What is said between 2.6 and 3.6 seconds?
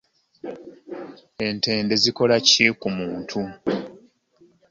kumuntu?